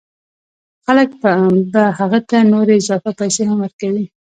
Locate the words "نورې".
2.53-2.73